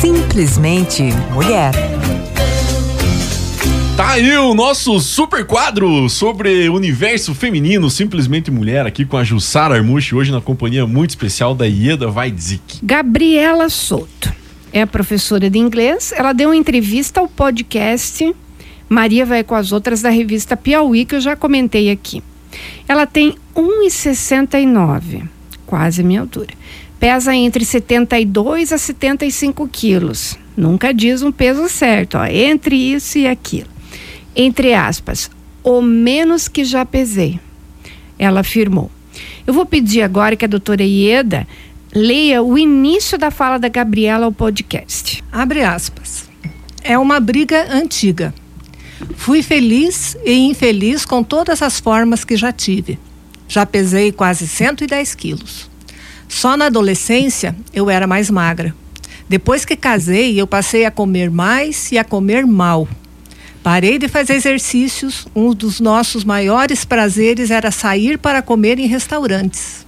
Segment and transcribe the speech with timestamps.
[0.00, 1.72] Simplesmente mulher.
[3.96, 9.24] Tá aí o nosso super quadro sobre o universo feminino, simplesmente mulher, aqui com a
[9.24, 12.78] Jussara Armushi, hoje na companhia muito especial da Ieda Weidzik.
[12.82, 14.32] Gabriela Soto
[14.72, 16.12] é professora de inglês.
[16.16, 18.34] Ela deu uma entrevista ao podcast
[18.88, 22.22] Maria Vai com as Outras da revista Piauí, que eu já comentei aqui.
[22.88, 25.28] Ela tem 1,69,
[25.66, 26.54] quase a minha altura.
[26.98, 30.36] Pesa entre 72 a 75 quilos.
[30.56, 33.68] Nunca diz um peso certo, ó, entre isso e aquilo.
[34.34, 35.30] Entre aspas,
[35.62, 37.38] o menos que já pesei.
[38.18, 38.90] Ela afirmou.
[39.46, 41.46] Eu vou pedir agora que a doutora Ieda
[41.94, 45.22] leia o início da fala da Gabriela ao podcast.
[45.30, 46.28] Abre aspas.
[46.82, 48.34] É uma briga antiga.
[49.14, 52.98] Fui feliz e infeliz com todas as formas que já tive.
[53.46, 55.70] Já pesei quase 110 quilos.
[56.28, 58.74] Só na adolescência eu era mais magra.
[59.28, 62.86] Depois que casei, eu passei a comer mais e a comer mal.
[63.62, 65.26] Parei de fazer exercícios.
[65.34, 69.86] Um dos nossos maiores prazeres era sair para comer em restaurantes.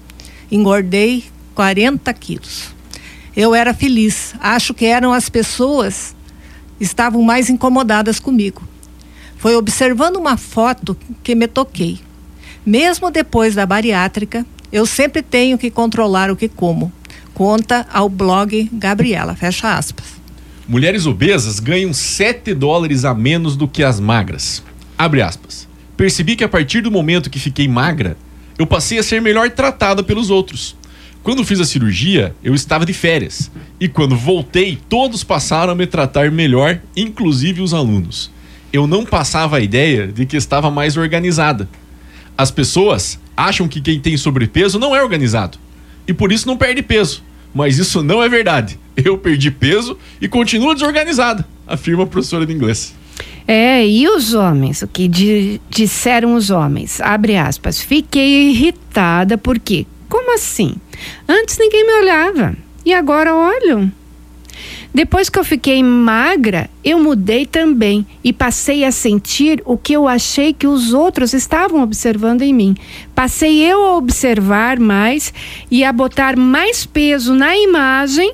[0.51, 2.75] Engordei 40 quilos.
[3.37, 4.35] Eu era feliz.
[4.41, 6.15] Acho que eram as pessoas
[6.81, 8.67] estavam mais incomodadas comigo.
[9.37, 12.01] Foi observando uma foto que me toquei.
[12.65, 16.93] Mesmo depois da bariátrica, eu sempre tenho que controlar o que como.
[17.35, 20.07] Conta ao blog Gabriela, fecha aspas.
[20.69, 24.63] Mulheres obesas ganham 7 dólares a menos do que as magras.
[24.97, 25.69] Abre aspas.
[25.97, 28.17] Percebi que a partir do momento que fiquei magra,
[28.59, 30.77] eu passei a ser melhor tratada pelos outros.
[31.23, 33.51] Quando fiz a cirurgia, eu estava de férias.
[33.79, 38.31] E quando voltei, todos passaram a me tratar melhor, inclusive os alunos
[38.73, 41.69] eu não passava a ideia de que estava mais organizada.
[42.37, 45.59] As pessoas acham que quem tem sobrepeso não é organizado
[46.07, 47.23] e por isso não perde peso.
[47.55, 48.79] Mas isso não é verdade.
[48.97, 52.95] Eu perdi peso e continuo desorganizada, afirma a professora de inglês.
[53.47, 54.83] É, e os homens?
[54.83, 57.01] O que di disseram os homens?
[57.01, 57.81] Abre aspas.
[57.81, 60.75] Fiquei irritada porque, como assim?
[61.29, 63.91] Antes ninguém me olhava e agora olham.
[64.93, 70.09] Depois que eu fiquei magra, eu mudei também e passei a sentir o que eu
[70.09, 72.75] achei que os outros estavam observando em mim.
[73.15, 75.33] Passei eu a observar mais
[75.71, 78.33] e a botar mais peso na imagem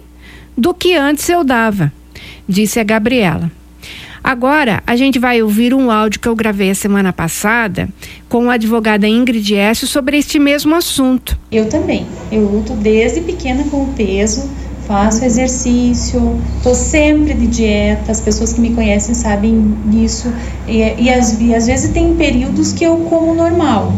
[0.56, 1.92] do que antes eu dava,
[2.48, 3.50] disse a Gabriela.
[4.24, 7.88] Agora, a gente vai ouvir um áudio que eu gravei a semana passada
[8.28, 11.38] com a advogada Ingrid Écio sobre este mesmo assunto.
[11.52, 12.04] Eu também.
[12.32, 14.50] Eu luto desde pequena com o peso
[14.86, 20.32] faço exercício, estou sempre de dieta, as pessoas que me conhecem sabem disso,
[20.66, 23.92] e, e, às, e às vezes tem períodos que eu como normal,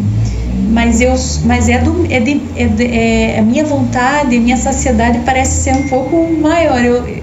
[0.71, 4.57] mas eu mas é, do, é, de, é, de, é a minha vontade, a minha
[4.57, 7.19] saciedade parece ser um pouco maior, eu,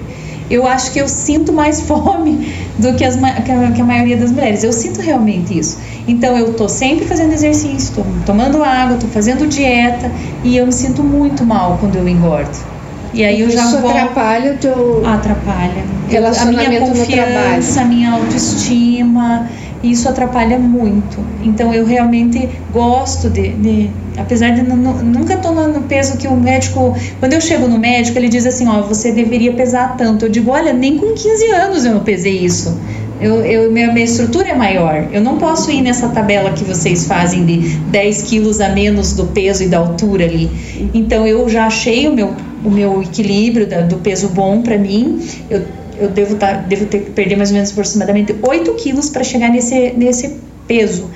[0.49, 4.17] eu acho que eu sinto mais fome do que, as, que, a, que a maioria
[4.17, 8.95] das mulheres, eu sinto realmente isso, então eu estou sempre fazendo exercício, estou tomando água,
[8.95, 10.11] estou fazendo dieta,
[10.43, 12.75] e eu me sinto muito mal quando eu engordo.
[13.15, 13.89] E aí eu já Isso vou...
[13.89, 15.85] atrapalha o teu atrapalha.
[16.09, 19.49] relacionamento a minha confiança, a minha autoestima,
[19.81, 21.17] isso atrapalha muito.
[21.41, 26.93] Então eu realmente gosto de, de apesar de nunca estou no peso que o médico,
[27.21, 30.25] quando eu chego no médico, ele diz assim, ó, você deveria pesar tanto.
[30.25, 32.77] Eu digo, olha, nem com 15 anos eu não pesei isso.
[33.21, 35.07] Eu, eu, minha, minha estrutura é maior.
[35.13, 39.25] Eu não posso ir nessa tabela que vocês fazem de 10 quilos a menos do
[39.27, 40.51] peso e da altura ali.
[40.93, 42.33] Então eu já achei o meu
[42.65, 45.25] o meu equilíbrio da, do peso bom para mim.
[45.49, 45.63] Eu,
[45.97, 49.49] eu devo, tá, devo ter que perder mais ou menos aproximadamente 8 quilos para chegar
[49.49, 50.35] nesse, nesse
[50.67, 51.09] peso.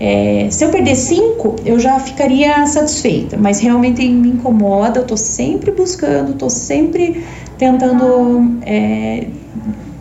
[0.00, 4.98] É, se eu perder 5, eu já ficaria satisfeita, mas realmente me incomoda.
[4.98, 7.22] Eu estou sempre buscando, estou sempre
[7.58, 9.26] tentando é,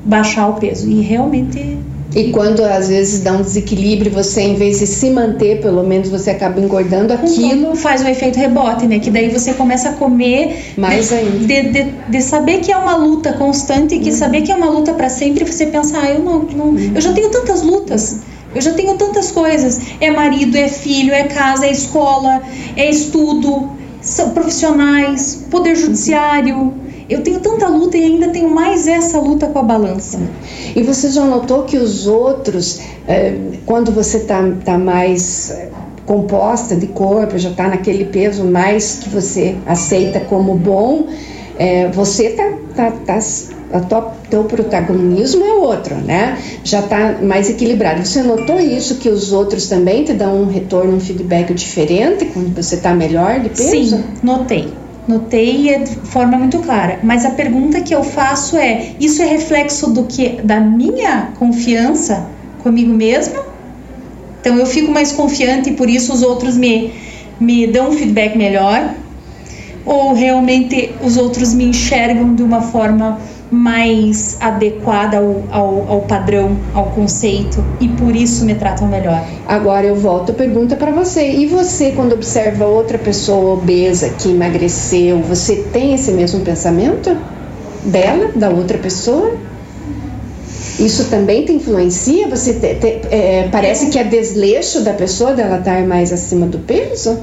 [0.04, 1.78] baixar o peso e realmente
[2.14, 6.10] e quando às vezes dá um desequilíbrio, você em vez de se manter, pelo menos
[6.10, 7.76] você acaba engordando aquilo.
[7.76, 9.00] Faz o efeito rebote, né?
[9.00, 11.48] Que daí você começa a comer mais de, ainda.
[11.48, 14.16] De, de, de, saber que é uma luta constante e que uhum.
[14.16, 16.92] saber que é uma luta para sempre, você pensar, ah, eu não, não uhum.
[16.94, 18.20] eu já tenho tantas lutas.
[18.54, 19.80] Eu já tenho tantas coisas.
[20.02, 22.42] É marido, é filho, é casa, é escola,
[22.76, 23.70] é estudo,
[24.02, 26.74] são profissionais, poder judiciário
[27.12, 30.20] eu tenho tanta luta e ainda tenho mais essa luta com a balança.
[30.76, 33.36] E você já notou que os outros, é,
[33.66, 35.70] quando você está tá mais é,
[36.06, 41.08] composta de corpo, já está naquele peso mais que você aceita como bom,
[41.60, 43.20] é, você tá, tá, tá
[43.74, 46.38] a tua, teu protagonismo é outro, né?
[46.64, 48.06] Já está mais equilibrado.
[48.06, 52.54] Você notou isso que os outros também te dão um retorno, um feedback diferente quando
[52.56, 53.98] você está melhor de peso?
[53.98, 57.00] Sim, notei notei de forma muito clara.
[57.04, 62.28] Mas a pergunta que eu faço é: isso é reflexo do que da minha confiança
[62.64, 63.40] comigo mesmo?
[64.40, 66.94] Então eu fico mais confiante e por isso os outros me
[67.40, 68.94] me dão um feedback melhor?
[69.84, 73.20] Ou realmente os outros me enxergam de uma forma
[73.52, 79.22] mais adequada ao, ao, ao, padrão, ao conceito e por isso me tratam melhor.
[79.46, 81.30] Agora eu volto a pergunta para você.
[81.32, 87.18] E você, quando observa outra pessoa obesa que emagreceu, você tem esse mesmo pensamento
[87.84, 89.36] dela, da outra pessoa?
[90.80, 92.28] Isso também te influencia?
[92.30, 96.60] Você te, te, é, parece que é desleixo da pessoa dela estar mais acima do
[96.60, 97.20] peso?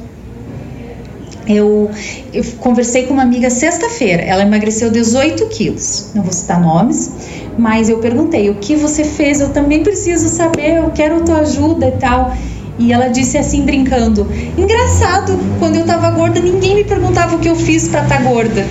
[1.48, 1.90] Eu,
[2.32, 7.10] eu conversei com uma amiga sexta-feira, ela emagreceu 18 quilos, não vou citar nomes,
[7.56, 9.40] mas eu perguntei: o que você fez?
[9.40, 12.36] Eu também preciso saber, eu quero tua ajuda e tal.
[12.78, 17.48] E ela disse assim, brincando: engraçado, quando eu tava gorda, ninguém me perguntava o que
[17.48, 18.64] eu fiz para estar tá gorda.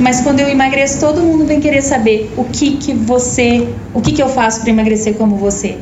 [0.00, 4.12] Mas quando eu emagreço, todo mundo vem querer saber o que que você, o que
[4.12, 5.78] que eu faço para emagrecer como você.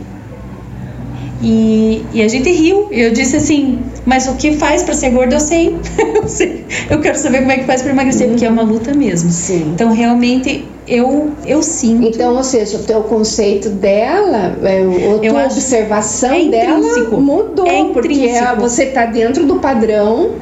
[1.43, 2.89] E, e, a gente riu.
[2.91, 5.77] Eu disse assim: Mas o que faz para ser gordo eu sei.
[6.89, 9.31] eu quero saber como é que faz para emagrecer, porque é uma luta mesmo.
[9.31, 9.73] Sim.
[9.75, 12.07] Então, realmente, eu, eu sinto.
[12.07, 16.79] Então, ou seja, o teu conceito dela, é, a tua observação é dela
[17.13, 20.33] mudou, é porque é, você está dentro do padrão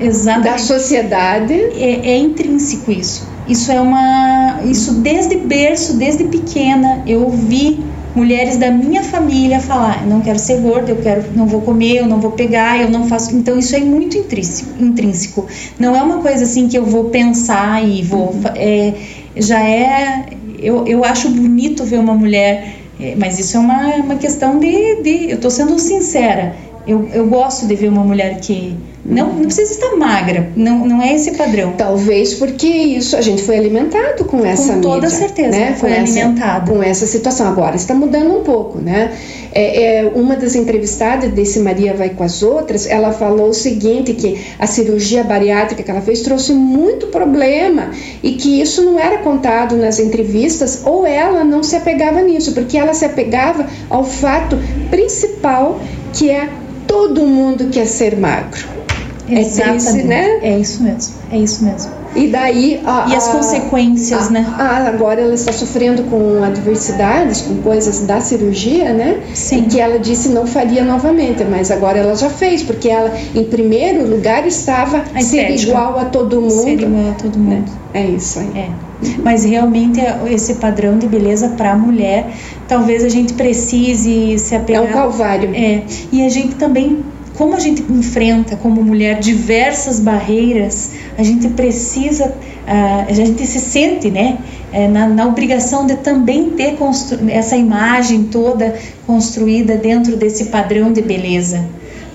[0.00, 0.50] Exatamente.
[0.50, 1.54] da sociedade.
[1.54, 3.26] É, é intrínseco isso.
[3.48, 4.60] Isso é uma.
[4.64, 7.80] Isso desde berço, desde pequena, eu ouvi
[8.18, 12.06] mulheres da minha família falar, não quero ser gorda, eu quero, não vou comer, eu
[12.06, 13.34] não vou pegar, eu não faço.
[13.36, 14.70] Então isso é muito intrínseco.
[14.82, 15.46] intrínseco.
[15.78, 18.34] Não é uma coisa assim que eu vou pensar e vou.
[18.56, 18.92] É,
[19.36, 20.26] já é.
[20.58, 25.02] Eu, eu acho bonito ver uma mulher, é, mas isso é uma, uma questão de,
[25.02, 25.30] de.
[25.30, 26.56] Eu estou sendo sincera.
[26.88, 28.74] Eu, eu gosto de ver uma mulher que
[29.04, 31.72] não, não precisa estar magra, não, não é esse padrão.
[31.76, 35.76] Talvez porque isso a gente foi alimentado com essa Com toda mídia, certeza, né?
[35.78, 36.64] foi com alimentado.
[36.64, 37.48] Essa, com essa situação.
[37.48, 39.12] Agora está mudando um pouco, né?
[39.52, 44.12] É, é, uma das entrevistadas desse Maria Vai com as Outras, ela falou o seguinte,
[44.12, 47.90] que a cirurgia bariátrica que ela fez trouxe muito problema
[48.22, 52.76] e que isso não era contado nas entrevistas ou ela não se apegava nisso, porque
[52.76, 54.58] ela se apegava ao fato
[54.90, 55.80] principal
[56.12, 56.48] que é
[56.88, 58.66] todo mundo quer ser magro.
[59.28, 59.60] Exatamente.
[59.60, 60.38] É triste, né?
[60.42, 61.92] É isso mesmo, é isso mesmo.
[62.16, 62.80] E daí.
[62.84, 64.54] A, e as consequências, a, né?
[64.58, 69.20] A, agora ela está sofrendo com adversidades, com coisas da cirurgia, né?
[69.34, 69.58] Sim.
[69.58, 73.44] E que ela disse não faria novamente, mas agora ela já fez, porque ela, em
[73.44, 76.50] primeiro lugar, estava a ser igual a todo mundo.
[76.50, 77.70] Ser igual a todo mundo.
[77.92, 78.50] É, é isso aí.
[78.56, 78.87] É.
[79.22, 80.00] Mas realmente
[80.30, 82.26] esse padrão de beleza para a mulher,
[82.66, 84.84] talvez a gente precise se apegar.
[84.84, 85.54] É um calvário.
[85.54, 85.82] É.
[86.10, 87.04] E a gente também
[87.38, 93.60] como a gente enfrenta como mulher diversas barreiras, a gente precisa, uh, a gente se
[93.60, 94.38] sente, né,
[94.72, 96.76] é, na, na, obrigação de também ter
[97.30, 98.74] essa imagem toda
[99.06, 101.64] construída dentro desse padrão de beleza.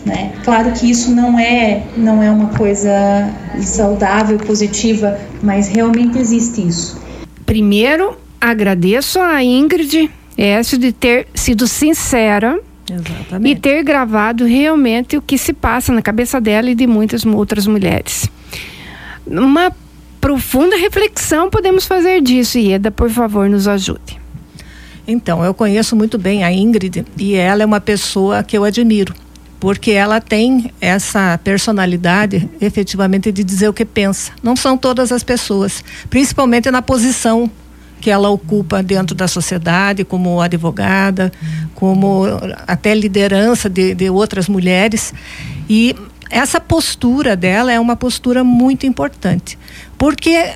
[0.05, 0.33] Né?
[0.43, 2.91] Claro que isso não é, não é uma coisa
[3.61, 7.01] saudável, positiva, mas realmente existe isso.
[7.45, 12.59] Primeiro, agradeço a Ingrid essa de ter sido sincera
[12.91, 13.57] Exatamente.
[13.57, 17.65] E ter gravado realmente o que se passa na cabeça dela e de muitas outras
[17.65, 18.29] mulheres.
[19.25, 19.71] Uma
[20.19, 24.21] profunda reflexão podemos fazer disso, Ieda, por favor, nos ajude.
[25.07, 29.13] Então, eu conheço muito bem a Ingrid e ela é uma pessoa que eu admiro,
[29.63, 34.33] porque ela tem essa personalidade efetivamente de dizer o que pensa.
[34.43, 37.49] Não são todas as pessoas, principalmente na posição
[38.01, 41.31] que ela ocupa dentro da sociedade, como advogada,
[41.73, 42.25] como
[42.67, 45.13] até liderança de, de outras mulheres.
[45.69, 45.95] E
[46.29, 49.57] essa postura dela é uma postura muito importante.
[49.97, 50.55] Porque,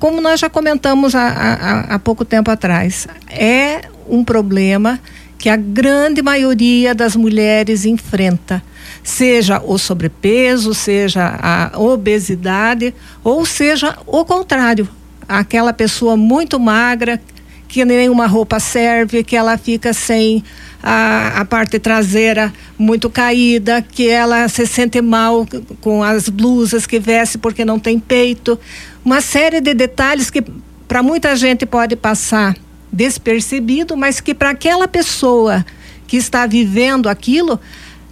[0.00, 4.98] como nós já comentamos há, há, há pouco tempo atrás, é um problema
[5.38, 8.62] que a grande maioria das mulheres enfrenta
[9.02, 12.92] seja o sobrepeso, seja a obesidade,
[13.22, 14.88] ou seja o contrário,
[15.28, 17.20] aquela pessoa muito magra,
[17.68, 20.42] que nenhuma roupa serve, que ela fica sem
[20.82, 25.46] a, a, parte traseira muito caída, que ela se sente mal
[25.80, 28.58] com as blusas que veste porque não tem peito.
[29.04, 30.42] Uma série de detalhes que
[30.86, 32.56] para muita gente pode passar
[32.92, 35.64] despercebido, mas que para aquela pessoa
[36.06, 37.60] que está vivendo aquilo,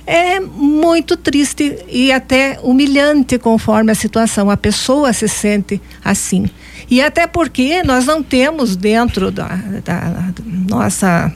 [0.06, 4.49] é muito triste e até humilhante conforme a situação.
[4.49, 6.49] A pessoa se sente assim.
[6.88, 9.49] E até porque nós não temos dentro da,
[9.85, 10.33] da
[10.68, 11.33] nossa,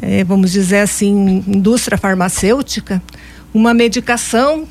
[0.00, 3.02] é, vamos dizer assim, indústria farmacêutica,
[3.52, 4.68] uma medicação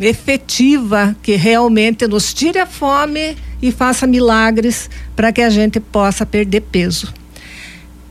[0.00, 6.26] efetiva que realmente nos tire a fome e faça milagres para que a gente possa
[6.26, 7.12] perder peso.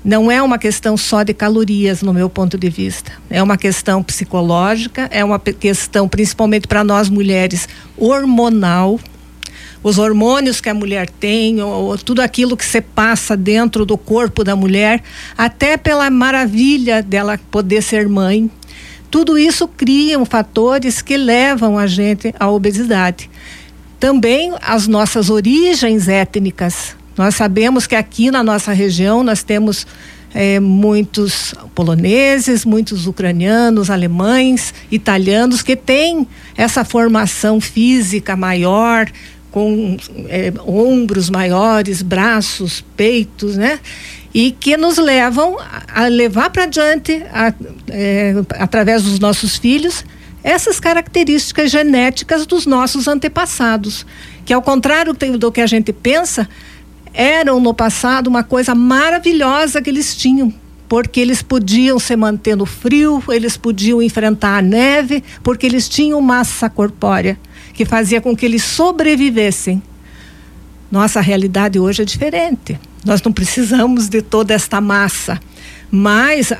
[0.03, 3.11] Não é uma questão só de calorias, no meu ponto de vista.
[3.29, 8.99] É uma questão psicológica, é uma questão, principalmente para nós mulheres, hormonal.
[9.83, 13.95] Os hormônios que a mulher tem, ou, ou, tudo aquilo que se passa dentro do
[13.95, 15.03] corpo da mulher,
[15.37, 18.49] até pela maravilha dela poder ser mãe.
[19.11, 23.29] Tudo isso criam fatores que levam a gente à obesidade.
[23.99, 29.85] Também as nossas origens étnicas, nós sabemos que aqui na nossa região nós temos
[30.33, 36.25] é, muitos poloneses, muitos ucranianos, alemães, italianos que têm
[36.55, 39.11] essa formação física maior,
[39.51, 39.97] com
[40.29, 43.79] é, ombros maiores, braços, peitos, né?
[44.33, 45.57] E que nos levam
[45.93, 47.53] a levar para diante, a,
[47.89, 50.05] é, através dos nossos filhos,
[50.43, 54.05] essas características genéticas dos nossos antepassados,
[54.45, 56.47] que ao contrário do que a gente pensa,
[57.13, 60.53] eram no passado uma coisa maravilhosa que eles tinham,
[60.87, 66.21] porque eles podiam se manter no frio, eles podiam enfrentar a neve, porque eles tinham
[66.21, 67.37] massa corpórea
[67.73, 69.81] que fazia com que eles sobrevivessem.
[70.91, 72.77] Nossa realidade hoje é diferente.
[73.05, 75.39] Nós não precisamos de toda esta massa,
[75.89, 76.53] mas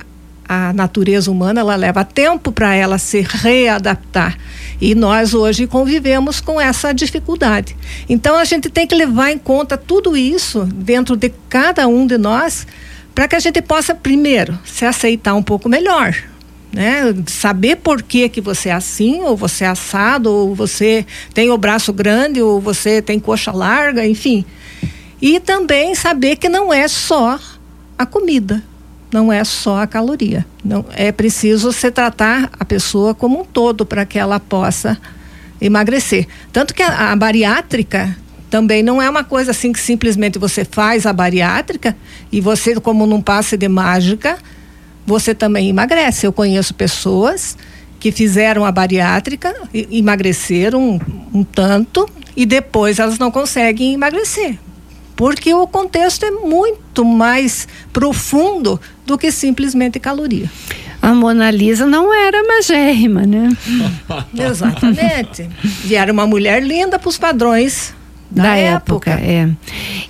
[0.47, 4.38] a natureza humana ela leva tempo para ela se readaptar.
[4.79, 7.75] E nós hoje convivemos com essa dificuldade.
[8.09, 12.17] Então a gente tem que levar em conta tudo isso dentro de cada um de
[12.17, 12.65] nós
[13.13, 16.15] para que a gente possa primeiro se aceitar um pouco melhor,
[16.71, 17.13] né?
[17.27, 21.57] Saber por que que você é assim, ou você é assado, ou você tem o
[21.57, 24.45] braço grande, ou você tem coxa larga, enfim.
[25.21, 27.39] E também saber que não é só
[27.97, 28.63] a comida
[29.11, 30.45] não é só a caloria.
[30.63, 34.97] Não é preciso se tratar a pessoa como um todo para que ela possa
[35.59, 36.27] emagrecer.
[36.51, 38.15] Tanto que a, a, bariátrica
[38.49, 41.95] também não é uma coisa assim que simplesmente você faz a bariátrica
[42.31, 44.37] e você, como num passe de mágica,
[45.05, 46.25] você também emagrece.
[46.25, 47.58] Eu conheço pessoas
[48.00, 54.58] que fizeram a bariátrica, emagreceram um, um tanto e depois elas não conseguem emagrecer
[55.22, 60.50] porque o contexto é muito mais profundo do que simplesmente caloria.
[61.00, 63.55] A Mona Lisa não era magérrima, né?
[64.34, 65.48] Exatamente.
[65.86, 67.93] E era uma mulher linda para os padrões
[68.31, 69.12] da, da época.
[69.12, 69.24] época.
[69.24, 69.50] É.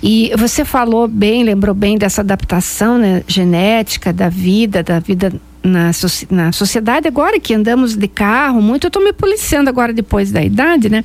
[0.02, 5.90] E você falou bem, lembrou bem dessa adaptação né, genética da vida, da vida na,
[6.30, 10.42] na sociedade agora que andamos de carro muito, eu tô me policiando agora depois da
[10.42, 11.04] idade, né?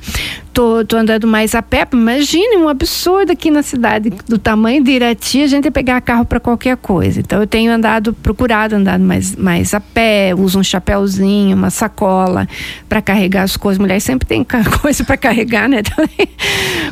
[0.52, 1.86] Tô, tô andando mais a pé.
[1.92, 6.40] Imagine um absurdo aqui na cidade do tamanho de Irati, a gente pegar carro para
[6.40, 7.20] qualquer coisa.
[7.20, 12.48] Então eu tenho andado, procurado andar mais, mais a pé, uso um chapéuzinho, uma sacola
[12.88, 13.78] para carregar as coisas.
[13.78, 14.44] Mulher sempre tem
[14.82, 15.82] coisa para carregar, né?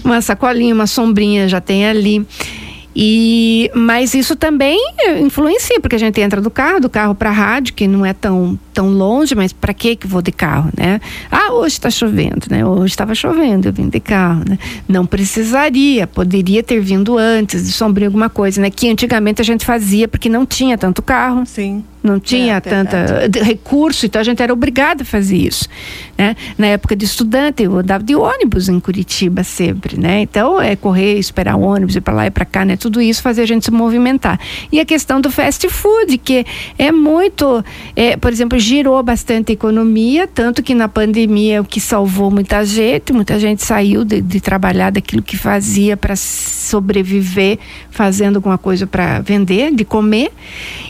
[0.05, 2.25] uma sacolinha, uma sombrinha já tem ali.
[2.99, 4.81] E, mas isso também
[5.21, 8.15] influencia, porque a gente entra do carro, do carro para a rádio, que não é
[8.15, 11.01] tão, tão longe, mas para que que vou de carro, né?
[11.31, 12.63] Ah, hoje está chovendo, né?
[12.63, 14.59] Hoje estava chovendo, eu vim de carro, né?
[14.87, 18.69] Não precisaria, poderia ter vindo antes de sombrio alguma coisa, né?
[18.69, 21.47] Que antigamente a gente fazia porque não tinha tanto carro.
[21.47, 25.69] Sim não tinha é, tanta recurso, então a gente era obrigado a fazer isso,
[26.17, 26.37] né?
[26.57, 30.21] Na época de estudante, eu andava de ônibus em Curitiba sempre, né?
[30.21, 32.77] Então, é correr, esperar o ônibus, ir para lá e para cá, né?
[32.77, 34.39] Tudo isso fazia a gente se movimentar.
[34.71, 36.47] E a questão do fast food, que
[36.79, 37.65] é muito,
[37.95, 42.65] é, por exemplo, girou bastante a economia, tanto que na pandemia o que salvou muita
[42.65, 48.85] gente, muita gente saiu de, de trabalhar daquilo que fazia para sobreviver, fazendo alguma coisa
[48.85, 50.33] para vender, de comer.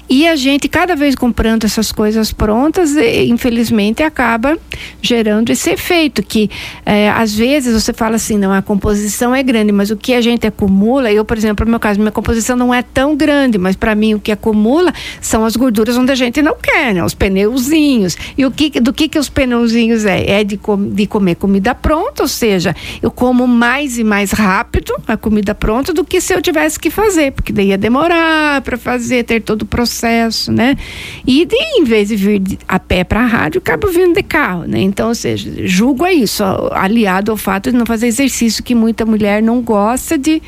[0.09, 2.95] E a gente, cada vez comprando essas coisas prontas,
[3.27, 4.57] infelizmente acaba
[5.03, 6.49] gerando esse efeito que
[6.85, 10.21] é, às vezes você fala assim, não, a composição é grande, mas o que a
[10.21, 13.75] gente acumula, eu, por exemplo, no meu caso, minha composição não é tão grande, mas
[13.75, 17.05] para mim o que acumula são as gorduras onde a gente não quer, né?
[17.05, 18.17] Os pneuzinhos.
[18.39, 20.41] E o que, do que que os pneuzinhos é?
[20.41, 24.95] É de, com, de comer comida pronta, ou seja, eu como mais e mais rápido
[25.07, 28.77] a comida pronta do que se eu tivesse que fazer, porque daí ia demorar para
[28.77, 29.96] fazer, ter todo o processo,
[30.53, 30.77] né?
[31.27, 34.65] E de, em vez de vir a pé para a rádio, acabo vindo de carro,
[34.65, 34.81] né?
[34.81, 39.05] Então, ou seja, julgo é isso, aliado ao fato de não fazer exercício, que muita
[39.07, 40.43] mulher não gosta de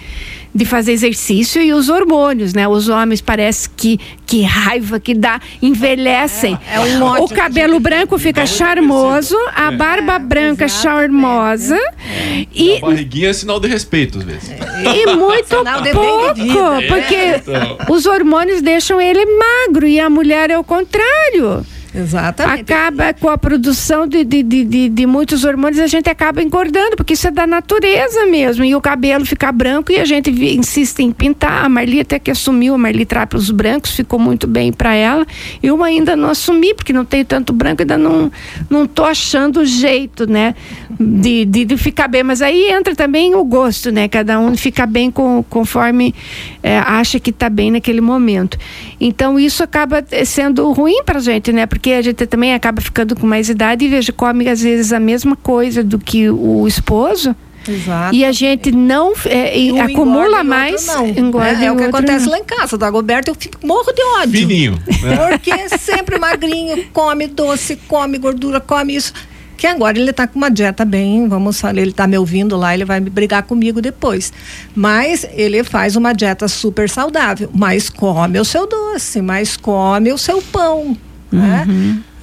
[0.54, 2.66] de fazer exercício e os hormônios, né?
[2.66, 6.58] Os homens parece que que raiva que dá, envelhecem.
[6.70, 9.76] É, é um o cabelo branco fica charmoso, a é.
[9.76, 14.50] barba é, branca exato, charmosa é, e a barriguinha é sinal de respeito às vezes.
[14.50, 15.56] E muito
[15.92, 17.78] pouco, porque então.
[17.88, 21.64] os hormônios deixam ele magro e a mulher é o contrário.
[21.94, 22.72] Exatamente.
[22.72, 27.14] Acaba com a produção de, de, de, de, muitos hormônios, a gente acaba engordando, porque
[27.14, 28.64] isso é da natureza mesmo.
[28.64, 31.64] E o cabelo fica branco e a gente insiste em pintar.
[31.64, 35.26] A Marli até que assumiu, a Marli Trápios brancos, ficou muito bem para ela.
[35.62, 38.30] Eu ainda não assumi, porque não tenho tanto branco, ainda não,
[38.68, 40.54] não tô achando o jeito, né?
[41.00, 42.22] De, de, de ficar bem.
[42.22, 44.08] Mas aí entra também o gosto, né?
[44.08, 46.14] Cada um fica bem com, conforme
[46.62, 48.58] é, acha que está bem naquele momento.
[49.00, 51.64] Então isso acaba eh, sendo ruim para a gente, né?
[51.64, 55.00] Porque a gente também acaba ficando com mais idade e veja, come às vezes a
[55.00, 57.34] mesma coisa do que o esposo.
[57.66, 58.14] Exato.
[58.14, 60.86] E a gente não é, e Um acumula mais.
[60.86, 61.06] não.
[61.06, 62.32] engorda é, é o que acontece não.
[62.32, 62.78] lá em casa.
[62.78, 64.40] Do Agoberto eu fico, morro de ódio.
[64.40, 64.72] Fininho.
[65.02, 65.16] né?
[65.30, 69.12] Porque é sempre magrinho, come doce, come gordura, come isso.
[69.58, 72.72] Que agora ele tá com uma dieta bem, vamos falar, ele tá me ouvindo lá,
[72.72, 74.32] ele vai me brigar comigo depois.
[74.72, 80.16] Mas ele faz uma dieta super saudável, mas come o seu doce, mas come o
[80.16, 80.96] seu pão,
[81.30, 81.66] né?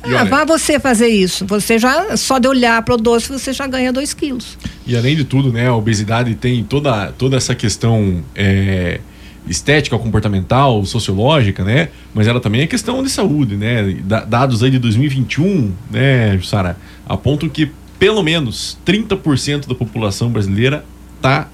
[0.07, 1.45] E Ah, vá você fazer isso.
[1.47, 4.57] Você já, só de olhar para o doce, você já ganha dois quilos.
[4.85, 8.99] E além de tudo, né, a obesidade tem toda, toda essa questão é,
[9.47, 11.89] estética, comportamental, sociológica, né?
[12.13, 13.95] Mas ela também é questão de saúde, né?
[14.03, 20.85] Da- dados aí de 2021, né, Sara, apontam que pelo menos 30% da população brasileira
[21.17, 21.47] está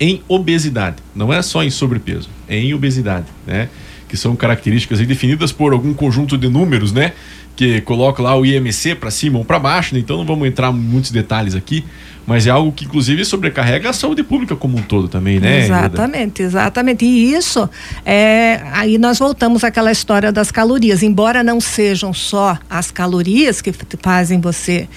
[0.00, 0.96] em obesidade.
[1.14, 3.68] Não é só em sobrepeso, é em obesidade, né?
[4.08, 7.12] Que são características definidas por algum conjunto de números, né?
[7.54, 10.00] Que coloca lá o IMC para cima ou para baixo, né?
[10.00, 11.84] então não vamos entrar em muitos detalhes aqui,
[12.24, 15.64] mas é algo que inclusive sobrecarrega a saúde pública como um todo também, né?
[15.64, 17.04] Exatamente, exatamente.
[17.04, 17.68] E isso,
[18.04, 21.02] é, aí nós voltamos àquela história das calorias.
[21.02, 24.88] Embora não sejam só as calorias que fazem você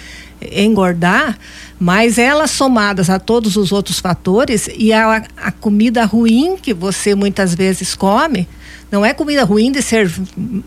[0.52, 1.38] engordar,
[1.80, 7.16] mas elas somadas a todos os outros fatores e a, a comida ruim que você
[7.16, 8.48] muitas vezes come,
[8.92, 10.12] não é comida ruim de ser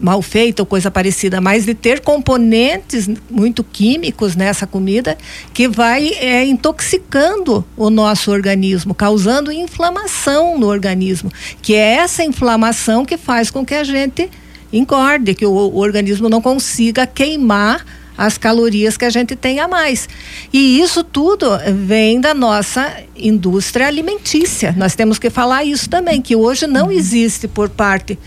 [0.01, 5.19] mal feita ou coisa parecida, mas de ter componentes muito químicos nessa comida
[5.53, 13.05] que vai é, intoxicando o nosso organismo, causando inflamação no organismo, que é essa inflamação
[13.05, 14.31] que faz com que a gente
[14.73, 17.85] engorde, que o, o organismo não consiga queimar
[18.17, 20.09] as calorias que a gente tem a mais.
[20.53, 21.49] E isso tudo
[21.85, 24.75] vem da nossa indústria alimentícia.
[24.77, 28.19] Nós temos que falar isso também, que hoje não existe por parte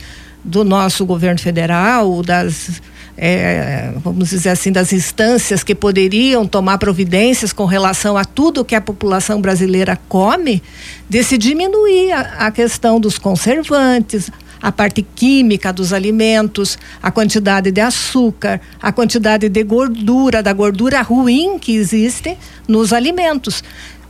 [0.43, 2.82] do nosso governo federal, das
[3.17, 8.76] é, vamos dizer assim, das instâncias que poderiam tomar providências com relação a tudo que
[8.76, 10.62] a população brasileira come,
[11.10, 14.30] de se diminuir a, a questão dos conservantes,
[14.62, 21.02] a parte química dos alimentos, a quantidade de açúcar, a quantidade de gordura, da gordura
[21.02, 23.63] ruim que existe nos alimentos.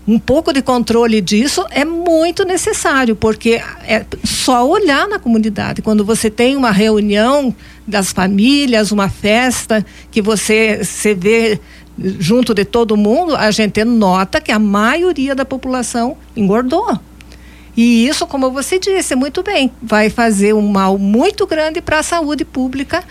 [0.08, 5.82] Um pouco de controle disso é muito necessário, porque é só olhar na comunidade.
[5.82, 7.54] Quando você tem uma reunião
[7.86, 11.60] das famílias, uma festa, que você se vê
[12.20, 16.98] junto de todo mundo, a gente nota que a maioria da população engordou.
[17.78, 22.04] E isso, como você disse muito bem, vai fazer um mal muito grande para a
[22.04, 23.04] saúde pública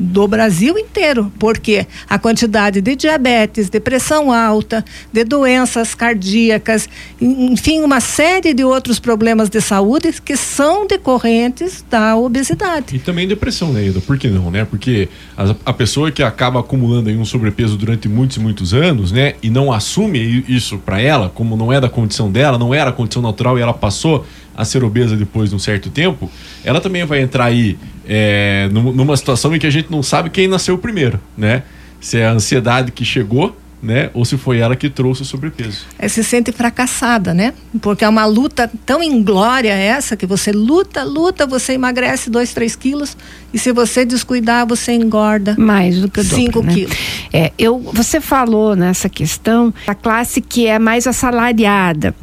[0.00, 4.82] do Brasil inteiro, porque a quantidade de diabetes, de pressão alta,
[5.12, 6.88] de doenças cardíacas,
[7.20, 12.96] enfim, uma série de outros problemas de saúde que são decorrentes da obesidade.
[12.96, 14.00] E também depressão, né, Ida?
[14.00, 14.64] Por que não, né?
[14.64, 19.34] Porque a, a pessoa que acaba acumulando um sobrepeso durante muitos e muitos anos, né?
[19.42, 22.92] E não assume isso pra ela, como não é da condição dela, não era a
[22.92, 24.24] condição natural e ela passou
[24.56, 26.30] a ser obesa depois de um certo tempo,
[26.64, 27.78] ela também vai entrar aí
[28.12, 31.62] é, num- numa situação em que a gente não sabe quem nasceu primeiro, né?
[32.00, 34.10] Se é a ansiedade que chegou, né?
[34.12, 35.86] Ou se foi ela que trouxe o sobrepeso.
[35.98, 37.54] É, se sente fracassada, né?
[37.80, 42.74] Porque é uma luta tão inglória essa que você luta, luta, você emagrece dois, três
[42.74, 43.16] quilos
[43.54, 45.54] e se você descuidar, você engorda.
[45.56, 46.74] Mais do que o dobro, Cinco né?
[46.74, 46.96] quilos.
[47.32, 52.14] É, eu, você falou nessa questão da classe que é mais assalariada,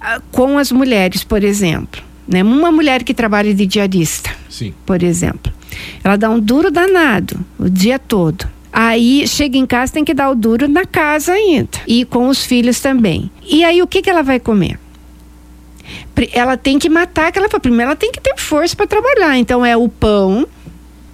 [0.00, 2.02] ah, com as mulheres, por exemplo.
[2.26, 2.42] Né?
[2.42, 4.72] Uma mulher que trabalha de diarista, Sim.
[4.86, 5.52] por exemplo,
[6.02, 8.46] ela dá um duro danado o dia todo.
[8.72, 11.78] Aí chega em casa, tem que dar o duro na casa ainda.
[11.86, 13.30] E com os filhos também.
[13.46, 14.80] E aí o que, que ela vai comer?
[16.32, 17.48] Ela tem que matar aquela.
[17.48, 19.38] Primeiro, ela tem que ter força para trabalhar.
[19.38, 20.46] Então é o pão,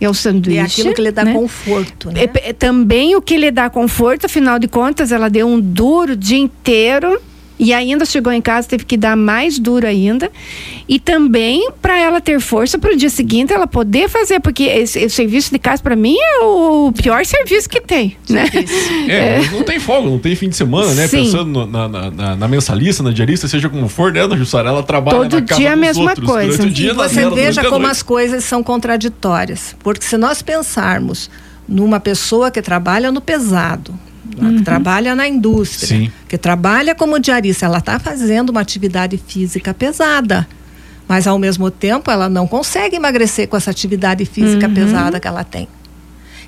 [0.00, 0.58] é o sanduíche.
[0.58, 1.34] É aquilo que lhe dá né?
[1.34, 2.22] conforto, né?
[2.24, 6.14] É, é também o que lhe dá conforto, afinal de contas, ela deu um duro
[6.14, 7.20] o dia inteiro
[7.62, 10.32] e ainda chegou em casa, teve que dar mais duro ainda.
[10.88, 14.98] E também para ela ter força para o dia seguinte ela poder fazer, porque esse,
[14.98, 18.16] esse serviço de casa, para mim, é o pior serviço que tem.
[18.28, 18.46] Né?
[19.06, 21.06] É, não tem folga, não tem fim de semana, né?
[21.06, 21.24] Sim.
[21.24, 24.70] Pensando no- na, na, na, na mensalista, na diarista, seja como for, né, Ana Jussara?
[24.70, 26.62] Ela trabalha Todo na casa dia a dos mesma outros, coisa.
[26.62, 29.76] O dia, E você dela, veja a como as coisas são contraditórias.
[29.80, 31.30] Porque se nós pensarmos
[31.68, 33.94] numa pessoa que trabalha no pesado,
[34.38, 34.58] uhum.
[34.58, 36.12] que trabalha na indústria, Sim.
[36.28, 40.46] que trabalha como diarista, ela está fazendo uma atividade física pesada.
[41.08, 44.74] Mas ao mesmo tempo ela não consegue emagrecer com essa atividade física uhum.
[44.74, 45.68] pesada que ela tem.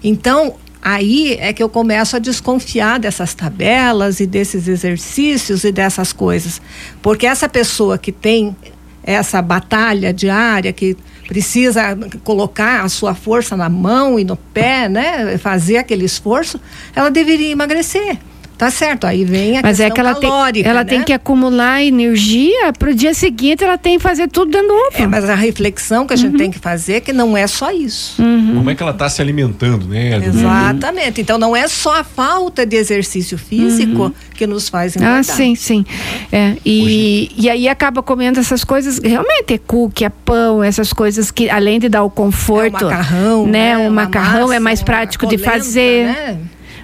[0.05, 6.13] Então, aí é que eu começo a desconfiar dessas tabelas e desses exercícios e dessas
[6.13, 6.61] coisas.
[7.01, 8.57] Porque essa pessoa que tem
[9.03, 10.97] essa batalha diária, que
[11.33, 15.39] precisa colocar a sua força na mão e no pé, né?
[15.39, 16.61] Fazer aquele esforço,
[16.95, 18.19] ela deveria emagrecer.
[18.63, 20.91] Tá certo, aí vem a Mas questão é que ela calórica, tem, ela né?
[20.91, 24.93] tem que acumular energia para o dia seguinte ela tem que fazer tudo de novo.
[24.93, 26.39] É, mas a reflexão que a gente uhum.
[26.39, 28.23] tem que fazer é que não é só isso.
[28.23, 28.55] Uhum.
[28.55, 30.17] Como é que ela está se alimentando, né?
[30.25, 31.21] Exatamente.
[31.21, 34.13] Então não é só a falta de exercício físico uhum.
[34.37, 35.19] que nos faz engordar.
[35.19, 35.85] Ah, sim, sim.
[36.31, 41.33] É, e, e aí acaba comendo essas coisas, realmente é cookie, é pão, essas coisas
[41.33, 43.77] que além de dar o conforto, é o macarrão, né?
[43.77, 43.89] né?
[43.89, 46.07] O macarrão massa, é mais prático de fazer.
[46.07, 46.39] Né?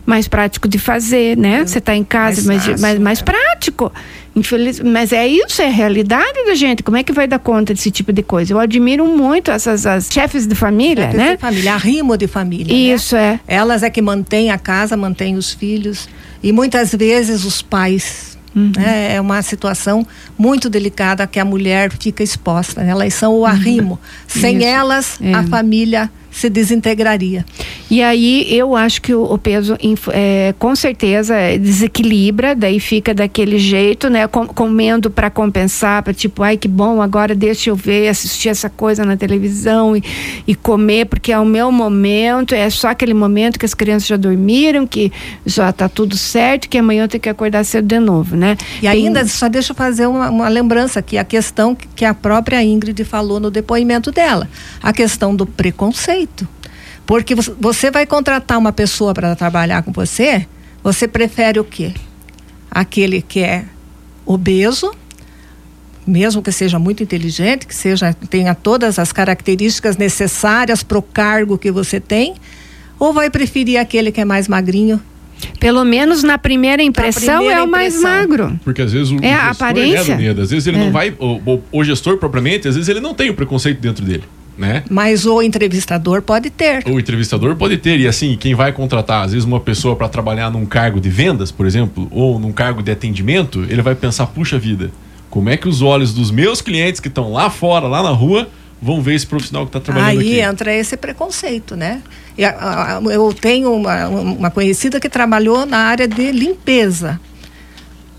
[0.09, 1.66] Mais prático de fazer, né?
[1.66, 3.92] Você está em casa, mais, mais, mais, mais prático.
[4.35, 6.83] Infeliz, mas é isso, é a realidade da gente.
[6.83, 8.55] Como é que vai dar conta desse tipo de coisa?
[8.55, 11.35] Eu admiro muito essas as chefes de família, chefes né?
[11.35, 12.73] De família, arrimo de família.
[12.94, 13.38] Isso né?
[13.47, 13.57] é.
[13.57, 16.09] Elas é que mantêm a casa, mantêm os filhos
[16.42, 18.38] e muitas vezes os pais.
[18.57, 18.73] Uhum.
[18.79, 19.16] Né?
[19.16, 20.07] É uma situação
[20.38, 22.81] muito delicada que a mulher fica exposta.
[22.81, 23.92] Elas são o arrimo.
[23.92, 24.40] Uhum.
[24.40, 24.66] Sem isso.
[24.66, 25.35] elas, é.
[25.35, 27.44] a família se desintegraria.
[27.90, 29.77] E aí eu acho que o, o peso
[30.12, 34.27] é, com certeza desequilibra, daí fica daquele jeito, né?
[34.29, 38.70] Com, comendo para compensar, para tipo, ai que bom, agora deixa eu ver, assistir essa
[38.70, 40.03] coisa na televisão e,
[40.46, 44.16] e comer, porque é o meu momento, é só aquele momento que as crianças já
[44.16, 45.11] dormiram, que
[45.44, 48.57] já está tudo certo, que amanhã eu tenho que acordar cedo de novo, né?
[48.77, 48.90] E Tem...
[48.90, 53.03] ainda, só deixa eu fazer uma, uma lembrança aqui, a questão que a própria Ingrid
[53.05, 54.48] falou no depoimento dela,
[54.81, 56.28] a questão do preconceito
[57.09, 60.47] porque você vai contratar uma pessoa para trabalhar com você,
[60.85, 61.95] você prefere o quê?
[62.71, 63.64] Aquele que é
[64.27, 64.93] obeso,
[66.07, 71.57] mesmo que seja muito inteligente, que seja tenha todas as características necessárias para o cargo
[71.57, 72.35] que você tem,
[72.99, 75.01] ou vai preferir aquele que é mais magrinho,
[75.59, 78.19] pelo menos na primeira impressão primeira é o mais impressão.
[78.19, 78.61] magro.
[78.62, 80.14] Porque às vezes o, é a aparência.
[80.14, 80.81] Né, às vezes ele é.
[80.81, 84.05] não vai, o, o, o, gestor propriamente, às vezes ele não tem o preconceito dentro
[84.05, 84.25] dele
[84.59, 84.83] né?
[84.90, 86.83] Mas o entrevistador pode ter.
[86.87, 88.01] O entrevistador pode ter.
[88.01, 91.53] E assim, quem vai contratar, às vezes, uma pessoa para trabalhar num cargo de vendas,
[91.53, 94.90] por exemplo, ou num cargo de atendimento, ele vai pensar: puxa vida,
[95.31, 98.49] como é que os olhos dos meus clientes que estão lá fora, lá na rua,
[98.83, 100.40] vão ver esse profissional que está trabalhando Aí aqui?
[100.40, 102.03] Aí entra esse preconceito, né?
[102.37, 107.21] Eu tenho uma, uma conhecida que trabalhou na área de limpeza.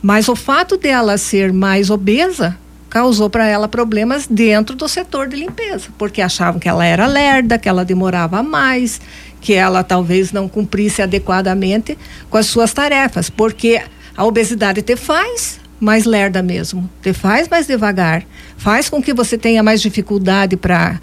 [0.02, 2.58] Mas o fato dela ser mais obesa
[2.90, 7.58] causou para ela problemas dentro do setor de limpeza, porque achavam que ela era lerda,
[7.58, 9.00] que ela demorava mais,
[9.40, 11.98] que ela talvez não cumprisse adequadamente
[12.30, 13.82] com as suas tarefas, porque
[14.18, 18.24] a obesidade te faz mais lerda mesmo, te faz mais devagar,
[18.58, 21.00] faz com que você tenha mais dificuldade para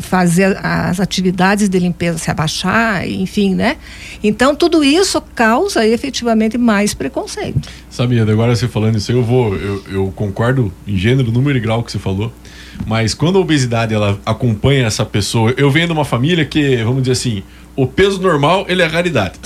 [0.00, 3.76] fazer as atividades de limpeza se abaixar, enfim, né?
[4.22, 7.68] Então tudo isso causa efetivamente mais preconceito.
[7.90, 11.82] Sabia, agora você falando isso, eu vou, eu, eu concordo em gênero, número e grau
[11.82, 12.32] que você falou.
[12.86, 17.02] Mas quando a obesidade ela acompanha essa pessoa, eu venho de uma família que, vamos
[17.02, 17.42] dizer assim,
[17.74, 19.38] o peso normal ele é raridade.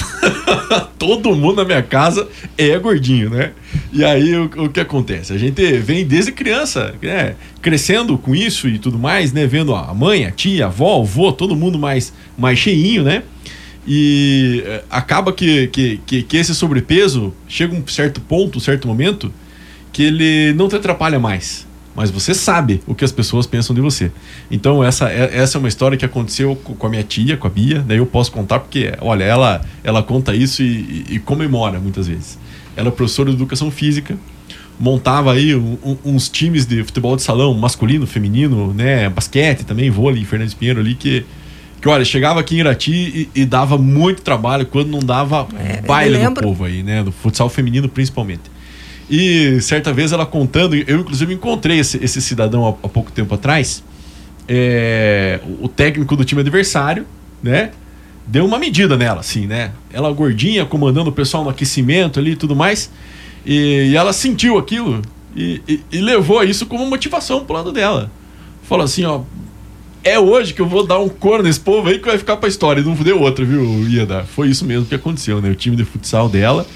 [0.98, 3.52] Todo mundo na minha casa é gordinho, né?
[3.92, 5.32] E aí o, o, que acontece?
[5.32, 7.36] A gente vem desde criança, né?
[7.60, 9.46] Crescendo com isso e tudo mais, né?
[9.46, 13.22] Vendo a mãe, a tia, a avó, o avô, todo mundo mais, mais cheinho, né?
[13.86, 18.88] E é, acaba que, que, que, que esse sobrepeso chega um certo ponto, um certo
[18.88, 19.32] momento,
[19.92, 21.65] que ele não te atrapalha mais
[21.96, 24.12] mas você sabe o que as pessoas pensam de você.
[24.50, 27.50] Então essa, é, essa é uma história que aconteceu com a minha tia, com a
[27.50, 32.06] Bia, daí eu posso contar porque, olha, ela, ela conta isso e, e comemora muitas
[32.06, 32.38] vezes.
[32.76, 34.16] Ela é professora de educação física,
[34.78, 39.88] montava aí um, um, uns times de futebol de salão, masculino, feminino, né, basquete também,
[39.88, 41.24] vôlei, Fernandes Pinheiro ali, que,
[41.80, 42.92] que olha, chegava aqui em Irati
[43.34, 47.10] e, e dava muito trabalho quando não dava é, baile no povo aí, né, do
[47.10, 48.55] futsal feminino principalmente.
[49.08, 53.34] E certa vez ela contando, eu inclusive encontrei esse, esse cidadão há, há, pouco tempo
[53.34, 53.82] atrás,
[54.48, 57.06] é, o técnico do time adversário,
[57.42, 57.70] né?
[58.26, 59.70] Deu uma medida nela, assim, né?
[59.92, 62.90] Ela gordinha, comandando o pessoal no aquecimento ali e tudo mais.
[63.44, 65.00] E, e ela sentiu aquilo
[65.36, 68.10] e, e, e, levou isso como motivação pro lado dela.
[68.64, 69.20] Falou assim, ó.
[70.02, 72.48] É hoje que eu vou dar um cor nesse povo aí que vai ficar pra
[72.48, 72.80] história.
[72.80, 74.24] E não deu outra, viu, Ieda?
[74.24, 75.50] Foi isso mesmo que aconteceu, né?
[75.50, 76.66] O time de futsal dela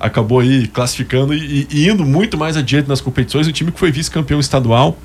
[0.00, 3.46] acabou aí classificando e, e, indo muito mais adiante nas competições.
[3.46, 4.98] O time que foi vice-campeão estadual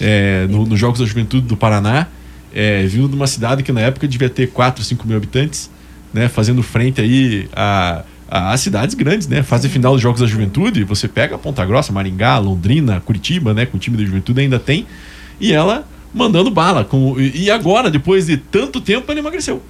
[0.00, 2.08] é, nos no Jogos da Juventude do Paraná,
[2.52, 5.70] é, vindo de uma cidade que na época devia ter 4, 5 mil habitantes.
[6.12, 9.44] né, fazendo frente aí a, a, a cidades grandes, né?
[9.44, 13.64] Fase final dos Jogos da Juventude, você pega Ponta Grossa, Maringá, Londrina, Curitiba, né?
[13.64, 14.86] Com o time da Juventude ainda tem.
[15.40, 16.84] E ela mandando bala.
[16.84, 19.62] Com, e agora, depois de tanto tempo, ela emagreceu.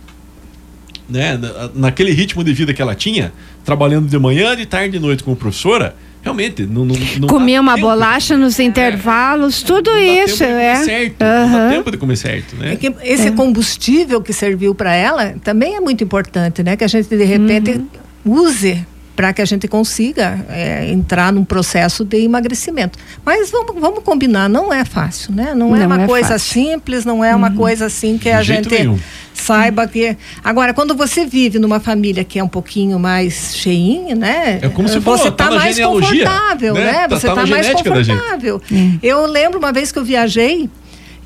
[1.11, 1.39] Né?
[1.75, 3.33] Naquele ritmo de vida que ela tinha,
[3.65, 7.77] trabalhando de manhã, de tarde, de noite como professora, realmente não, não, não comer uma
[7.77, 11.49] bolacha nos é, intervalos tudo isso é certo uhum.
[11.49, 13.31] não dá tempo de comer certo né é esse é.
[13.31, 17.81] combustível que serviu para ela também é muito importante né que a gente de repente
[18.25, 18.35] uhum.
[18.43, 18.87] use
[19.21, 22.99] para que a gente consiga é, entrar num processo de emagrecimento.
[23.23, 25.53] Mas vamos, vamos combinar, não é fácil, né?
[25.55, 26.53] Não, é uma é coisa fácil.
[26.55, 27.57] simples, não é uma uhum.
[27.57, 28.99] coisa assim que a gente nenhum.
[29.35, 30.17] saiba que.
[30.43, 34.59] Agora, quando você vive numa família que é um pouquinho mais cheinha, né?
[34.63, 36.85] É como se você está tá mais confortável, né?
[36.93, 37.09] né?
[37.09, 38.63] Você está tá mais confortável.
[39.03, 40.71] Eu lembro uma vez que eu viajei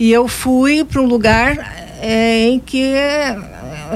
[0.00, 1.56] e eu fui para um lugar
[2.02, 2.92] é, em que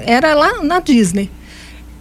[0.06, 1.28] era lá na Disney.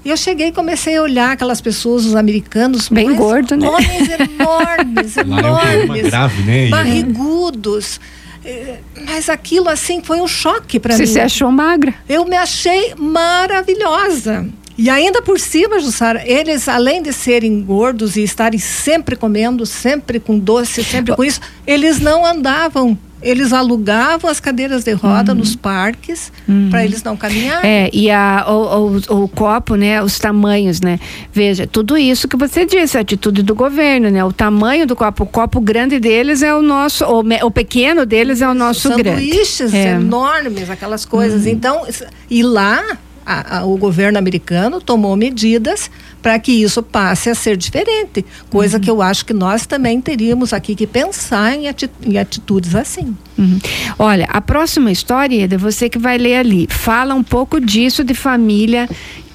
[0.08, 3.68] E eu cheguei e comecei a olhar aquelas pessoas, os americanos, bem gordo, né?
[3.68, 6.70] Homens enormes, enormes, é grave, né?
[6.70, 8.00] barrigudos.
[8.46, 11.06] É, mas aquilo assim foi um choque para mim.
[11.06, 11.94] Você se achou magra?
[12.08, 14.48] Eu me achei maravilhosa.
[14.78, 20.22] E ainda por cima, Jussara, eles, além de serem gordos e estarem sempre comendo, sempre
[20.22, 25.40] com doce, sempre com isso, eles não andavam eles alugavam as cadeiras de roda uhum.
[25.40, 26.70] nos parques uhum.
[26.70, 27.70] para eles não caminharem.
[27.70, 31.00] É, e a, o, o, o, copo, né, os tamanhos, né?
[31.34, 34.24] Veja, tudo isso que você disse, a atitude do governo, né?
[34.24, 38.42] O tamanho do copo, o copo grande deles é o nosso, o, o pequeno deles
[38.42, 39.26] é o nosso grande.
[39.26, 39.92] Sanduíches é.
[39.94, 41.46] enormes, aquelas coisas.
[41.46, 41.52] Uhum.
[41.52, 41.88] Então,
[42.30, 42.98] e lá
[43.28, 48.78] a, a, o governo americano tomou medidas para que isso passe a ser diferente, coisa
[48.78, 48.84] uhum.
[48.84, 53.16] que eu acho que nós também teríamos aqui que pensar em, ati em atitudes assim.
[53.38, 53.60] Uhum.
[54.00, 58.14] Olha, a próxima história, Eda, você que vai ler ali, fala um pouco disso de
[58.14, 58.88] família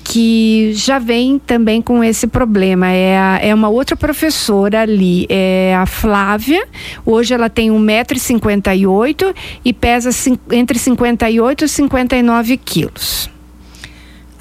[0.05, 2.89] que já vem também com esse problema.
[2.89, 6.67] É, a, é uma outra professora ali, é a Flávia.
[7.07, 10.11] Hoje ela tem 1,58m e pesa
[10.51, 13.32] entre 58 e 59 quilos.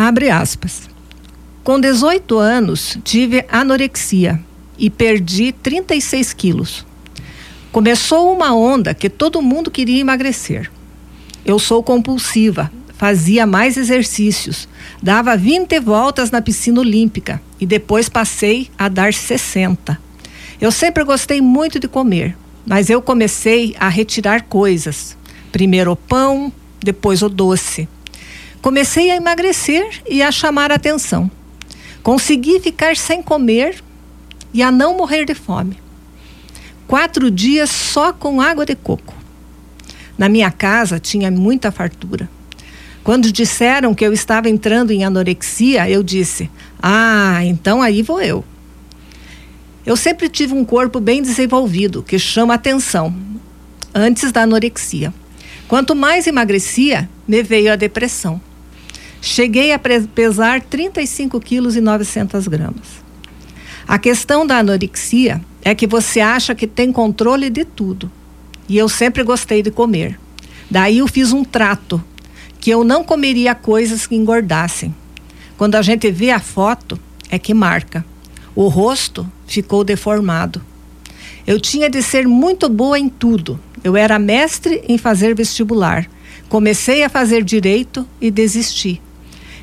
[0.04, 0.90] Abre aspas.
[1.64, 4.42] Com 18 anos, tive anorexia
[4.76, 6.84] e perdi 36 quilos.
[7.72, 10.72] Começou uma onda que todo mundo queria emagrecer.
[11.46, 14.68] Eu sou compulsiva, fazia mais exercícios,
[15.04, 20.02] dava 20 voltas na piscina olímpica e depois passei a dar 60.
[20.60, 22.36] Eu sempre gostei muito de comer,
[22.66, 25.16] mas eu comecei a retirar coisas.
[25.52, 27.88] Primeiro o pão, depois o doce.
[28.62, 31.30] Comecei a emagrecer e a chamar atenção.
[32.04, 33.84] Consegui ficar sem comer
[34.54, 35.78] e a não morrer de fome.
[36.88, 39.16] Quatro dias só com água de coco.
[40.18, 42.30] Na minha casa tinha muita fartura.
[43.04, 48.46] Quando disseram que eu estava entrando em anorexia, eu disse: Ah, então aí vou eu.
[49.84, 53.16] Eu sempre tive um corpo bem desenvolvido, que chama atenção,
[53.96, 55.12] antes da anorexia.
[55.68, 58.40] Quanto mais emagrecia, me veio a depressão.
[59.24, 63.04] Cheguei a pesar 35 quilos e 900 gramas.
[63.88, 68.12] A questão da anorexia é que você acha que tem controle de tudo.
[68.68, 70.20] E eu sempre gostei de comer.
[70.72, 72.04] Daí eu fiz um trato
[72.60, 74.94] que eu não comeria coisas que engordassem.
[75.56, 78.04] Quando a gente vê a foto, é que marca.
[78.56, 80.64] O rosto ficou deformado.
[81.46, 83.60] Eu tinha de ser muito boa em tudo.
[83.84, 86.10] Eu era mestre em fazer vestibular.
[86.50, 89.00] Comecei a fazer direito e desisti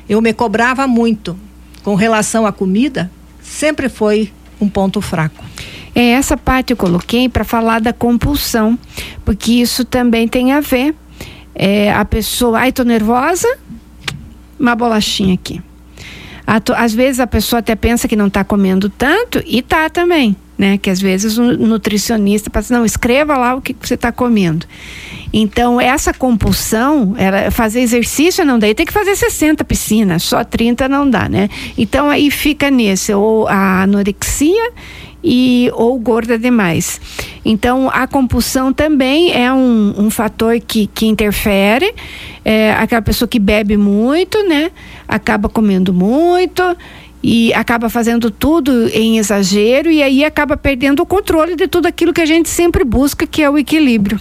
[0.09, 1.39] eu me cobrava muito
[1.83, 5.45] com relação à comida, sempre foi um ponto fraco.
[5.93, 8.77] É essa parte eu coloquei para falar da compulsão,
[9.23, 10.95] porque isso também tem a ver.
[11.53, 13.47] É, a pessoa, ai, tô nervosa,
[14.59, 15.61] uma bolachinha aqui.
[16.75, 20.77] Às vezes a pessoa até pensa que não está comendo tanto e tá também, né?
[20.77, 24.67] Que às vezes o nutricionista assim, não, escreva lá o que você está comendo.
[25.31, 30.43] Então, essa compulsão, ela, fazer exercício não dá, e tem que fazer 60 piscinas, só
[30.43, 31.49] 30 não dá, né?
[31.77, 34.71] Então, aí fica nesse, ou a anorexia
[35.23, 36.99] e ou gorda demais.
[37.45, 41.93] Então, a compulsão também é um, um fator que, que interfere.
[42.43, 44.71] É, aquela pessoa que bebe muito, né?
[45.07, 46.63] Acaba comendo muito
[47.21, 52.13] e acaba fazendo tudo em exagero e aí acaba perdendo o controle de tudo aquilo
[52.13, 54.19] que a gente sempre busca, que é o equilíbrio.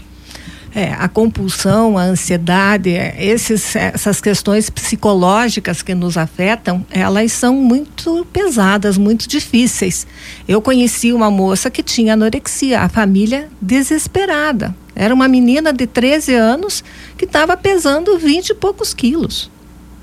[0.74, 7.54] É, a compulsão, a ansiedade, é, esses, essas questões psicológicas que nos afetam, elas são
[7.54, 10.06] muito pesadas, muito difíceis.
[10.46, 14.74] Eu conheci uma moça que tinha anorexia, a família desesperada.
[14.94, 16.84] Era uma menina de 13 anos
[17.16, 19.50] que estava pesando 20 e poucos quilos.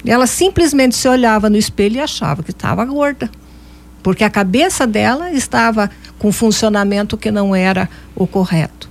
[0.05, 3.29] Ela simplesmente se olhava no espelho e achava que estava gorda.
[4.03, 5.89] Porque a cabeça dela estava
[6.19, 8.89] com funcionamento que não era o correto.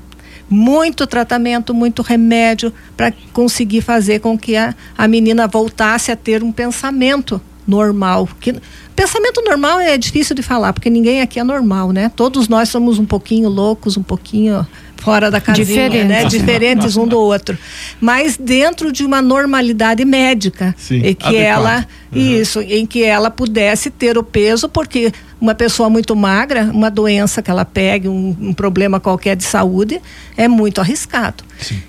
[0.51, 6.43] Muito tratamento, muito remédio para conseguir fazer com que a, a menina voltasse a ter
[6.43, 8.29] um pensamento normal.
[8.41, 8.55] Que,
[8.95, 12.11] pensamento normal é difícil de falar, porque ninguém aqui é normal, né?
[12.15, 14.67] Todos nós somos um pouquinho loucos, um pouquinho
[15.05, 16.05] fora da casinha, Diferente.
[16.05, 16.25] né?
[16.25, 17.59] Diferentes um do outro.
[18.01, 20.75] Mas dentro de uma normalidade médica.
[20.79, 21.45] Sim, e que adequado.
[21.45, 21.87] ela.
[22.11, 22.21] Uhum.
[22.21, 27.43] Isso, em que ela pudesse ter o peso, porque uma pessoa muito magra, uma doença
[27.43, 30.01] que ela pegue, um, um problema qualquer de saúde,
[30.37, 31.45] é muito arriscado.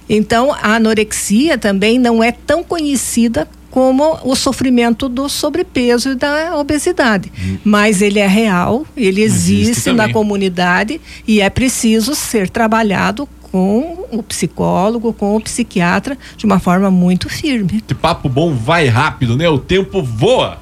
[0.10, 6.56] Então, a anorexia também não é tão conhecida como o sofrimento do sobrepeso e da
[6.56, 7.30] obesidade.
[7.62, 14.06] Mas ele é real, ele Existe existe na comunidade e é preciso ser trabalhado com
[14.10, 17.84] o psicólogo, com o psiquiatra, de uma forma muito firme.
[17.86, 19.50] Que papo bom vai rápido, né?
[19.50, 20.58] O tempo voa.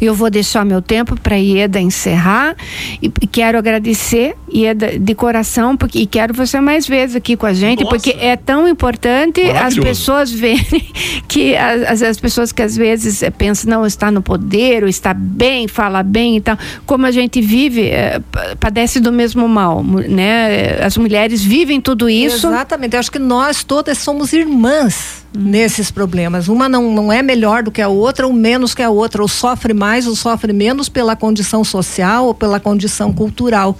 [0.00, 2.56] Eu vou deixar meu tempo para Ieda encerrar
[3.00, 7.52] e quero agradecer Ieda de coração porque e quero você mais vezes aqui com a
[7.52, 7.96] gente Nossa.
[7.96, 10.86] porque é tão importante as pessoas verem
[11.28, 15.12] que as, as pessoas que às vezes eh, pensam não está no poder ou está
[15.14, 17.90] bem fala bem e tal como a gente vive
[18.30, 22.94] pa- padece do mesmo mal né as mulheres vivem tudo isso Exatamente.
[22.94, 26.46] Eu acho que nós todas somos irmãs nesses problemas.
[26.48, 29.26] Uma não, não é melhor do que a outra, ou menos que a outra, ou
[29.26, 33.76] sofre mais ou sofre menos pela condição social ou pela condição cultural.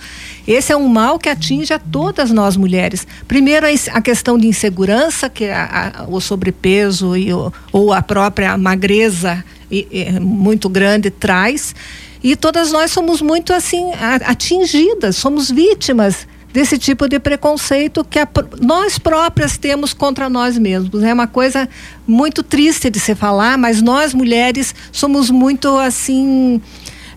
[0.46, 3.06] Esse é um mal que atinge a todas nós mulheres.
[3.26, 8.58] Primeiro, a questão de insegurança, que a- a- o sobrepeso e o- ou a própria
[8.58, 11.74] magreza e- e muito grande traz.
[12.22, 13.92] E todas nós somos muito assim
[14.26, 18.28] atingidas, somos vítimas desse tipo de preconceito que a
[18.60, 21.02] nós próprias temos contra nós mesmos.
[21.02, 21.68] É uma coisa
[22.06, 26.62] muito triste de se falar, mas nós mulheres somos muito assim.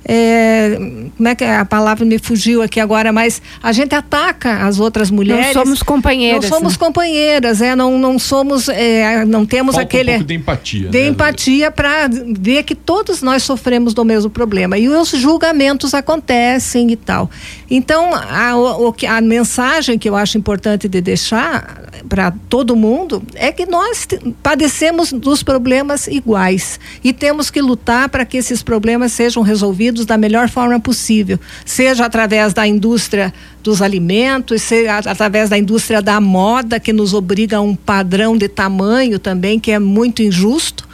[0.09, 0.77] É,
[1.17, 1.57] como é que é?
[1.57, 5.53] a palavra me fugiu aqui agora, mas a gente ataca as outras mulheres.
[5.53, 6.79] não somos companheiras Não somos né?
[6.79, 10.89] companheiras, é, não, não somos, é, não temos Falta aquele um pouco de empatia.
[10.89, 11.07] de né?
[11.07, 16.95] empatia para ver que todos nós sofremos do mesmo problema e os julgamentos acontecem e
[16.95, 17.29] tal.
[17.69, 23.51] Então a, o, a mensagem que eu acho importante de deixar para todo mundo é
[23.51, 24.07] que nós
[24.41, 30.17] padecemos dos problemas iguais e temos que lutar para que esses problemas sejam resolvidos da
[30.17, 33.33] melhor forma possível, seja através da indústria
[33.63, 38.47] dos alimentos, seja através da indústria da moda que nos obriga a um padrão de
[38.47, 40.86] tamanho também que é muito injusto.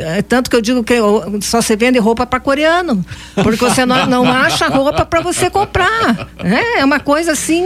[0.00, 0.94] É, tanto que eu digo que
[1.42, 6.28] só se vende roupa para coreano, porque você não, não acha roupa para você comprar.
[6.42, 6.62] né?
[6.78, 7.64] É uma coisa assim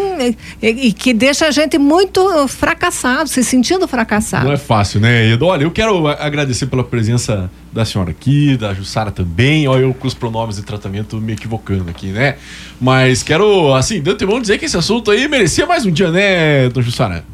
[0.61, 4.47] e, e que deixa a gente muito fracassado, se sentindo fracassado.
[4.47, 5.47] Não é fácil, né, Edo?
[5.47, 9.67] Olha, eu quero agradecer pela presença da senhora aqui, da Jussara também.
[9.67, 12.37] Olha, eu com os pronomes de tratamento me equivocando aqui, né?
[12.81, 16.69] Mas quero, assim, de antemão dizer que esse assunto aí merecia mais um dia, né,
[16.69, 17.25] dona Jussara?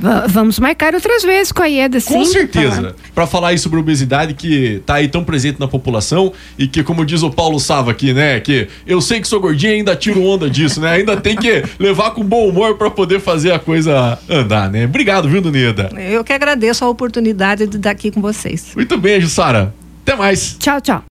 [0.00, 2.76] Va- vamos marcar outras vezes com a Ieda sim Com certeza.
[2.76, 2.94] falar.
[3.14, 7.04] Pra falar aí sobre obesidade que tá aí tão presente na população e que, como
[7.04, 8.38] diz o Paulo Sava aqui, né?
[8.40, 10.92] Que eu sei que sou gordinha e ainda tiro onda disso, né?
[10.92, 14.84] Ainda tem que levar com bom humor pra poder fazer a coisa andar, né?
[14.84, 15.90] Obrigado, viu, Doneda?
[15.98, 18.72] Eu que agradeço a oportunidade de estar aqui com vocês.
[18.76, 19.74] Muito bem, Jussara.
[20.06, 20.56] Até mais.
[20.58, 21.02] tchau tchau